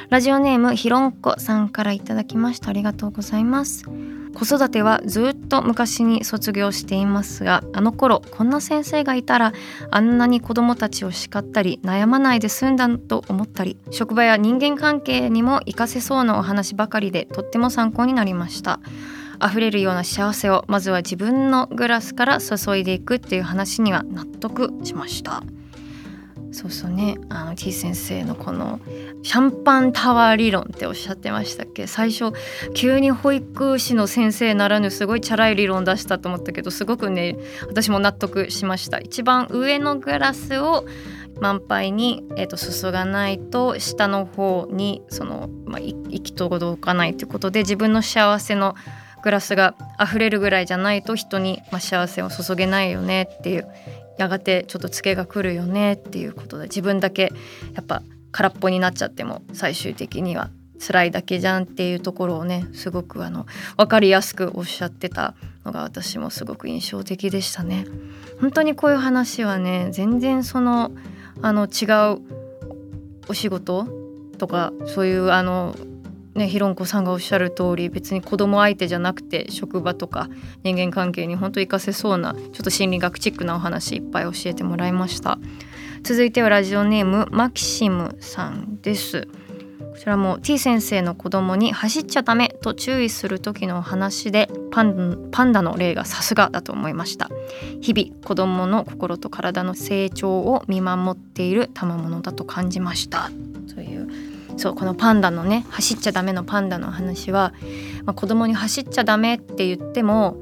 [0.08, 2.70] ラジオネームひろんこさんからいただきました。
[2.70, 3.84] ありがとうございます。
[4.34, 9.52] 子育てはずっと昔に卒業していますがあの頃こんな先生がいたら
[9.90, 18.80] あんなに子供たちを叱ったり悩まないで済んだと思ったり職場や人間関係にも活かせそうなお話ばかりでとっても参考になりました。
[19.42, 25.42] 溢れるような幸せをまずは自分のグラスから注いでいくっていう話には納得しました。
[26.60, 27.16] そうそうね。
[27.30, 28.80] あの T 先生のこの
[29.22, 31.86] シャンパンタワー理論っておっしゃってましたっけ？
[31.86, 32.32] 最初
[32.74, 38.98] 急に保育士の先生ならぬすごいチャラい理論出したと思ったけどすごくね私も納得しました。
[38.98, 40.84] 一番上のグラスを
[41.40, 48.74] 満杯に、えー、と注がないと下の方にその、まあ、行き届かないということで自分の幸せの
[49.22, 53.68] グラスが溢れるぐらいじゃないと人に、まあ、幸せを注げないよねっていう
[54.20, 57.32] やがてちょっとツケが来るよねっていうことで自分だけ
[57.74, 58.02] やっぱ
[58.32, 63.46] 空っぽになっちゃっても最終的には辛いだけじゃんっていうところをねすごくあの
[63.78, 67.86] 分かりやすくおっしゃってたのが私もすごく印象的でしたね。
[68.40, 70.92] 本当にこういう話はね全然その
[71.42, 72.22] あの違う
[73.28, 73.86] お仕事
[74.38, 75.74] とかそういうあの
[76.34, 80.28] ね、ひろんこさんがおっしゃる通り別に子供相手じゃなくて職場とか
[80.62, 85.38] 人間関係に本当活かせそうなちょっと心理学チックなお話いっぱい教えてもらいました。
[86.02, 89.28] 続いてはラジオネームマキシムさんです。
[89.92, 97.28] こちらも T 先生の子供に走っちゃダメと注意する時のお話でパンパンダの例がさすがだと思いました。
[97.82, 103.30] 日々子供の心と体の成長を見守っている賜物だと感じました。
[103.74, 103.89] とい
[104.60, 107.54] そうこのパンダのね走っちゃダメのパンダの話は、
[108.04, 110.36] まあ、子供に走っちゃダメって言っても、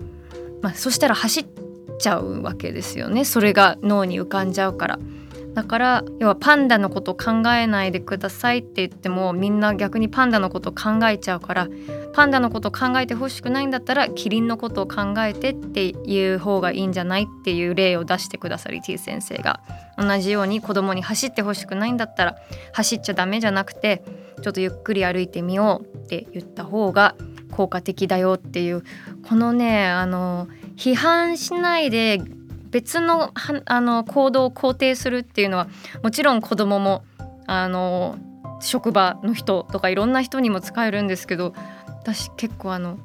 [0.60, 1.46] まあ、そしたら走っ
[2.00, 4.98] ちゃうわけですよねそれが脳に浮かんじゃうから。
[5.58, 11.66] だから要はパンダのこと考えないでくださいって言ってもみんな逆にパンダのこと考えちゃうから
[12.12, 19.60] パンダのこと考えてほしくないんだったらキリンのことを考えてっていう方がいいんじゃないっていう例を出してくださり T 先生が
[19.96, 22.36] 同じように子供に走ってほしくないんだったら
[22.72, 24.04] 走っちゃダメじゃなくて
[24.40, 27.16] ちょっとゆっくり歩いてみようって言った方が
[27.50, 28.84] 効果的だよっていう
[29.28, 32.22] このねあの批判しないで
[32.70, 33.32] 別のは
[33.66, 35.68] あの行動を肯定するっていうのは
[36.02, 37.04] もちろん子供も
[37.46, 38.18] あの
[38.60, 41.54] 職場の人とかいろんな人にも使えるんですけど
[41.86, 42.98] 私結構あの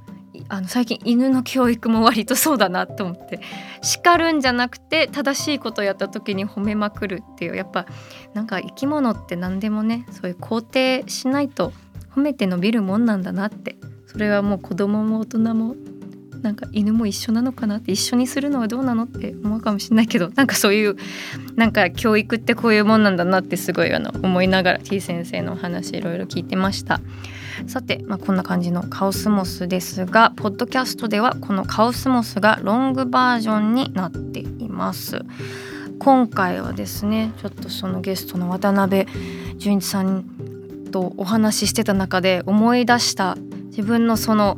[0.49, 3.39] あの最近犬の教育も割とそうだなと思って
[3.81, 7.85] 叱るんじゃなくて正しいことをやった時に褒めまくるっていうやっぱ
[8.33, 11.71] なんか生き物って何でもねそういう肯定しないと
[12.15, 15.75] 褒めて伸びるもんなんだなってそれはもう子供も大人も
[16.43, 20.97] なんか犬も一緒なのかなって一緒にするのはどうなのって思うかもしれないけど なんかそういう
[21.55, 27.01] なんか教育ってこういうもんなんだなってすごいあの思いながら T 先生のお話いろいろ聞いてました。
[27.67, 35.23] さて、まあ、こんな感じのカオスモスですがポッドキャストではこのカオスモスがロングバージョンになっています。
[35.99, 39.07] 今回はですねちょっとそのゲストの渡辺
[39.57, 40.25] 淳一さん
[40.91, 44.57] とお話ししてた中で思い出した自分のその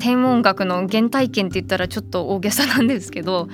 [0.00, 3.48] 天文学の原体験って言ったらちょっと大げさなんですけど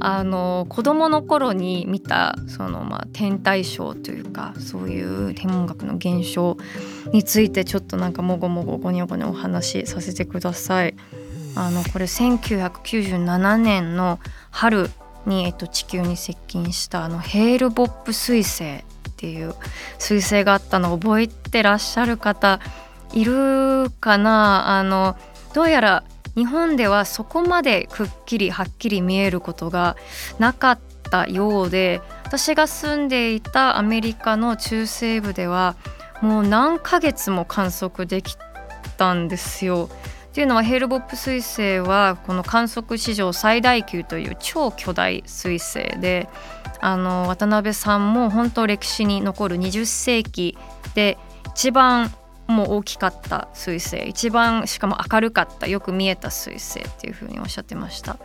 [0.00, 6.56] あの子供の頃に見たその、まあ、天体ショーというかそういう天文学の現象
[7.12, 10.94] についてちょっとなんかもごもごごにょごにょお話しさせてください。
[11.54, 14.18] あのこれ1997年の
[14.50, 14.90] 春
[15.24, 18.84] に、えっと、地球に接近したあのヘールボップ彗星っ
[19.16, 19.54] ていう
[19.98, 22.60] 彗星があったのを覚えてらっしゃる方
[23.14, 24.78] いるかな？
[24.78, 25.16] あの
[25.56, 26.04] どうやら
[26.34, 29.96] 日本ではそこまでくっきりはっきり見えることが
[30.38, 30.78] なかっ
[31.10, 35.74] たようで私が住んでいたアメリカの中西部では
[36.20, 38.36] もう何ヶ月も観測でき
[38.98, 39.88] たんですよ。
[40.26, 46.28] っていうのはヘルボップ彗星はこの観測史上最大級という超巨大彗星で
[46.82, 50.58] あの渡辺さんも本当歴史に残る20世紀
[50.94, 51.16] で
[51.54, 52.12] 一番
[52.46, 54.08] も大きかった彗星。
[54.08, 58.18] 一番しかも明るかったよく見えた彗星っていうふうにおっしゃってました。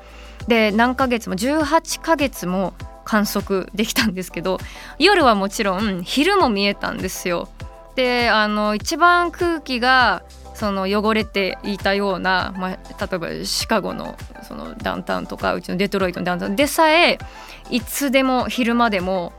[0.47, 4.57] で何ヶ月も18ヶ月も観測できたんですけど
[4.97, 7.49] 夜はもちろん昼も見えたんですよ。
[7.95, 17.17] であの一番空気がその汚れていたような、まあ、例えばシカゴのそのダウンタウンとかうちのデトロイトのダウンタウンでさえ
[17.69, 19.33] いつでも昼間でも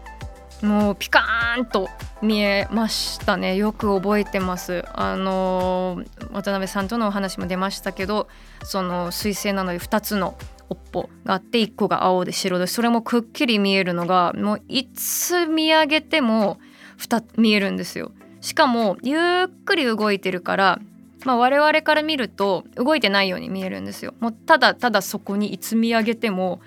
[0.63, 1.89] もうピカーンと
[2.23, 3.57] 見えましたね。
[3.57, 4.85] よく覚えてます。
[4.95, 6.03] あの
[6.33, 8.29] 渡辺さんとのお話も出ましたけど
[8.63, 10.37] その彗星なので2つの
[10.71, 16.59] 尾っぽがあって1個が青で白でそれもくっきり見えるのがもういつ見上げても
[16.99, 18.13] 2見えるんですよ。
[18.41, 20.81] しかもゆっくり動いてるから
[21.25, 24.15] まあ、我々から見ると動いてないように見えるんですよ。
[24.21, 26.61] もうただただそこにいつ見上げても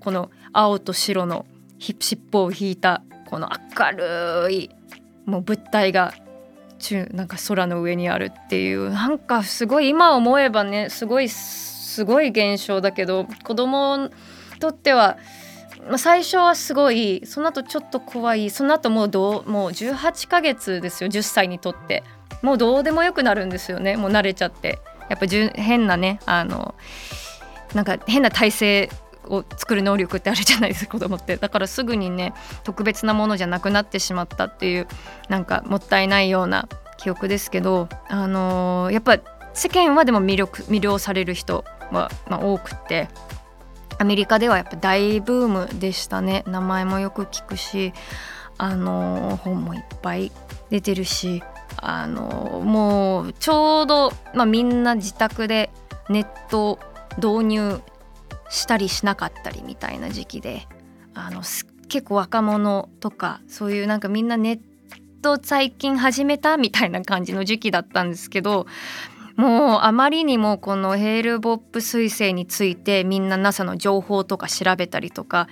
[0.00, 1.46] この青と白の
[1.78, 3.92] 尻尾を引いたこの明
[4.44, 4.70] るい
[5.24, 6.12] もう物体が
[6.78, 14.10] 中なんか空の上にあるっていうなんかすごい今思えばねすごいすごい現象だけど子供に
[14.60, 15.16] とっては、
[15.90, 22.04] ま、最初はすごいその後ちょっと怖いその後もうどうもう18ヶ月ですよ10歳にとって。
[22.42, 24.78] もうどうでもよくなるんですよねもう慣れちゃって。
[25.08, 26.74] やっぱじゅ変なねあの
[27.72, 28.90] なんか変な体勢
[29.32, 31.36] を作る能力ってあるじゃないですか 子供って。
[31.36, 34.86] だからすぐにね特別なものじゃなくなってしまったっていう
[35.28, 36.68] なんかもったいないような
[36.98, 39.18] 記憶ですけどあのーやっぱ
[39.54, 43.08] 世間はでも魅力魅了される人は、まあ、多くて
[43.98, 46.42] アメリカではやっぱ大ブームでしたね。
[46.46, 47.92] 名前もよく聞くし
[48.58, 50.32] あのー本もいっぱい
[50.70, 51.42] 出てるし
[51.76, 55.70] あのーもうちょうど、まあ、みんな自宅で
[56.08, 56.78] ネット
[57.18, 57.80] 導入
[58.52, 60.68] したりしなかったりみたいな時期で
[61.14, 61.40] あの
[61.88, 64.60] 結構若者とかそういうなんかみんなネッ
[65.22, 68.66] ト最近始めたみたいな感じの時期だったんですけど
[69.36, 75.48] もうあまりにもこのヘールボップ彗星についてみんな NASA の情報とか調べたりとか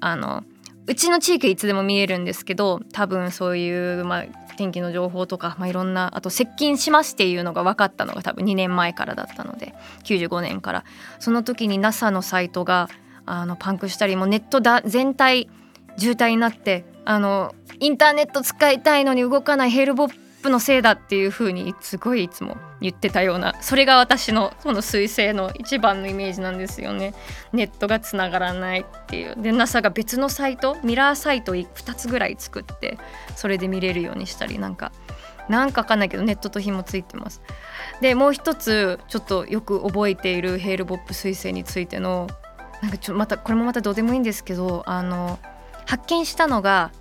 [0.00, 0.42] あの
[0.86, 4.24] うちの地域いつでも見えるんですけど多分そういう、まあ、
[4.60, 9.72] 天気の情報とか、まあ、いろんなあと接近しますっていうのが分かったのが多分2年前からだったので
[10.04, 10.84] 95年から。
[11.18, 12.90] その時に NASA のサイトが
[13.24, 15.48] あのパンクしたりもうネットだ全体
[15.96, 27.14] 渋滞になってあのインターネット使いたいのに動かないヘルボップのせいだっていう風にすごいいつも言ってたようなそれが私のその彗星の一番のイメージなんですよね。
[27.52, 29.34] ネットがつながらないっていう。
[29.36, 32.98] で NASA が別のサイトミラーサイト2つぐらい作って
[33.36, 34.92] それで見れるようにしたりなんか
[35.48, 37.42] なんかわかんないけどネットと紐ついてます。
[38.00, 42.28] でもう一つちょっとよく覚えているヘールボップ彗星についての
[42.82, 45.38] なんかちょまたこれもまたどうでもいいんですけどあの
[45.86, 46.92] 発見したのが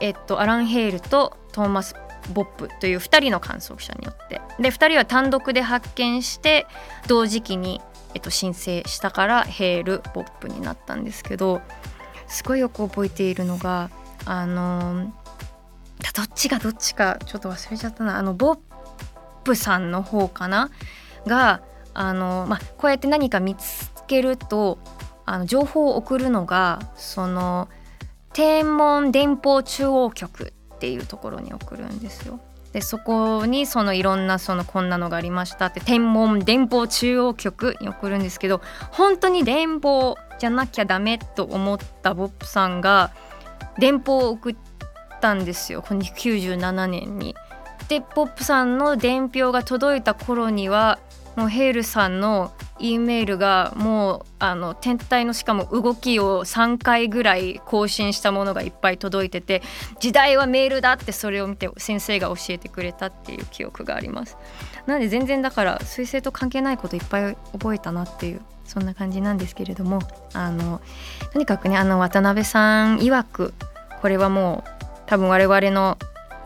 [0.00, 1.94] えっとアラン・ヘイルとトーマス・
[2.32, 4.40] ボップという2人の観測者によって。
[4.58, 6.66] で2人は単独で発見して
[7.06, 7.80] 同時期に、
[8.14, 11.60] えっと、申請したからヘール・ボップになったんですけど
[12.26, 13.90] すごいよく覚えているのが
[14.24, 15.12] あの
[16.14, 18.18] どっちがどっちかちょっと忘れちゃったな。
[18.18, 18.58] あのボッ
[19.44, 20.70] プさんの方かな？
[21.26, 21.62] が
[21.94, 24.78] あの、まあ、こうやって何か見つけると
[25.24, 27.68] あの情報を送るのがその
[28.32, 32.38] 天文電報中央局っていうところに送るんですよ。
[32.72, 38.60] でそこにそのいろんなそのこんなのがありましたって天文電報中央局に送るんですけど
[38.90, 43.12] 本当に電報じゃなきゃダメと思ったボップさんが
[43.78, 44.56] 電報を送っ
[45.22, 47.34] たんですよこの97年に。
[47.88, 50.98] でポップさんの伝票が届いた頃には
[51.36, 59.62] もうヘイルさんの E メールがもうあの天体のしかも動きを3回ぐらい更新したものがいっぱい届いてて
[59.98, 64.36] 時代はメールだってそれを見て先生が教えてくれたっていう記憶があります。
[64.86, 70.00] なので全然だから彗星と関係ないこといっぱい覚えたなっていうそんな感じなんですけれども。
[70.32, 70.80] あの
[71.32, 73.54] とにかくねあの渡辺さん曰く
[74.02, 75.96] これはもう多分我々の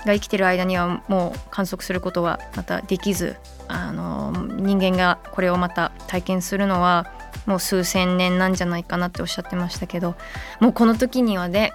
[0.06, 3.36] が生きてる間にはもう観測することはまたできず。
[3.70, 7.06] あの人間がこれをまた体験するのは
[7.46, 10.16] もう数千年なんじゃないかなっておっしゃってましたけど
[10.60, 11.72] もうこの時にはね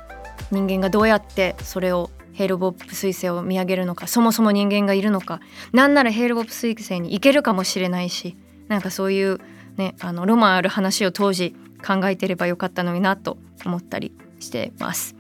[0.51, 5.39] 人間がどうやってそれをヘールボップ彗星を見上げるのかそもそも人間がいるのか
[5.71, 8.35] なんならヘールボップ彗星に行けるかもしれないし
[8.67, 9.39] なんかそういう
[9.77, 15.15] ねあのロマンある話を当時考えてればよかったのになと思ったりしてます。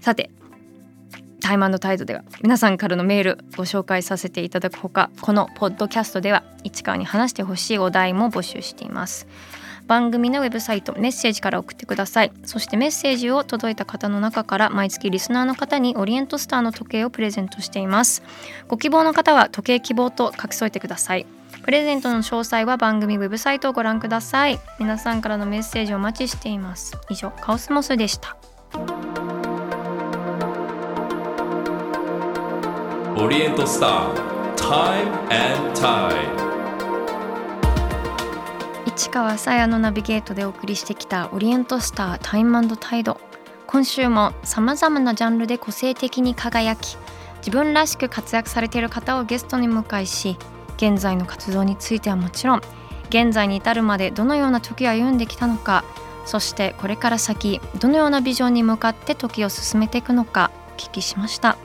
[0.00, 0.30] さて
[1.40, 9.26] タイムタイドでは皆さんからのメールご紹介させていただくほかこのポッドキャストでは市川に話してほしいお題も募集しています。
[9.86, 12.32] 番組のウェブサイトメッセージから送ってください。
[12.44, 18.22] そしてメッセージを届いた方の中から毎月リスナーの方にオリエントスターの時計をプレゼントしています。
[18.68, 21.26] ご希望の方は時計希望と書き添えてください。
[21.62, 24.60] プレゼントの詳細は番組ウェブサイトをご覧ください。
[24.78, 26.98] 皆さんからのメッセージをお待ちしています。
[27.08, 28.36] 以上カオスモスでした。
[33.20, 34.14] オリエントスター
[34.54, 36.14] Time and Tide
[38.86, 43.20] 市川さやのナビゲートでお送りしてきたオリエントスタータイムタイド
[43.66, 46.96] 今週もさまざまなジャンルで個性的に輝き
[47.38, 50.36] 自分らしく活躍されている方をゲストに迎えし
[50.76, 52.62] 現在の活動についてはもちろん
[53.08, 55.82] 現在に至るまでどのような時を歩んできたのか
[56.24, 61.58] そしてこれから先どのようなビジョンに向かって時を進めていくのかお聞きしました。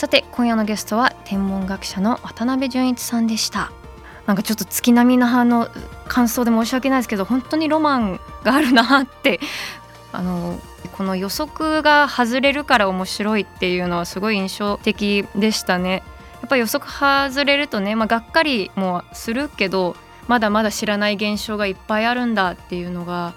[0.00, 3.70] さて今夜のゲストは天文学者の渡辺淳一さんでした
[4.24, 5.68] なんかちょっと月並みなあの
[6.08, 9.40] 感想で申し訳ないですけど本当にロマンがあるなって
[10.10, 10.58] あの
[10.92, 16.02] この予測が外れるから面白いっていうのはすごい印象的でしたね。
[16.40, 19.96] やっぱ予測外れるとね、まあ、がっかりもするけど
[20.28, 23.34] まだまだ知らない現象がいっぱいあるんだっていうのが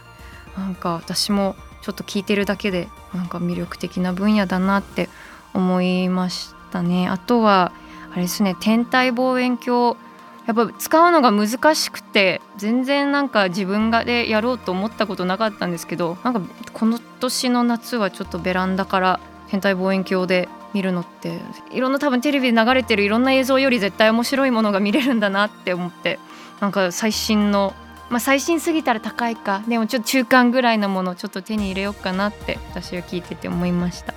[0.58, 5.10] なんか私もちょっと聞いてるだけでなんか魅力的な分野だなって
[5.54, 7.08] 思いましたね。
[7.08, 7.72] あとは
[8.12, 9.98] あれですね天体望遠鏡
[10.46, 16.42] やっぱ使うのが難しくて全然なんか自分がでやろうと思ったことなかったんですけどなんか
[16.74, 21.40] この年の夏はちょっとベランダから天体望遠鏡で見るのって
[21.72, 26.20] いろんな多分テレビで流れてるいろんな映像より絶対面白いものが見れるんだなって思って
[26.60, 27.74] なんか最新の
[28.10, 34.14] まあ最新すぎたら高いかでもちょっと中間ぐらいのものちょっと手に入れようかなって私は聞いてて思いました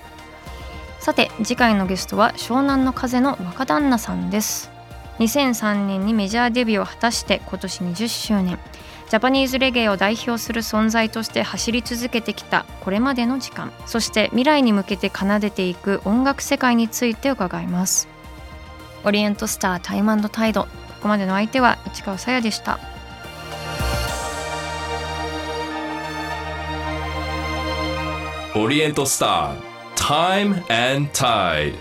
[1.06, 4.72] さて次回のゲストは湘南の風の若旦那さんです。
[5.20, 8.58] 2003年にメジャーデビューを果たして今年20周年
[9.08, 13.70] ジャパニーズレゲエを代表する存在として走り続けてきたこれまでの時間。
[13.86, 18.08] そして未来に向けて奏でていく音楽世界について伺います。
[19.04, 20.62] オリエントスタータイムタイド。
[20.62, 20.68] こ
[21.02, 22.80] こまでの相手は市川さやでした。
[28.56, 29.65] オリエントスター
[30.06, 31.74] Time and Tide.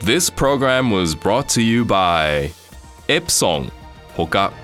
[0.00, 2.50] This program was brought to you by
[3.08, 3.70] Epson
[4.16, 4.54] ほか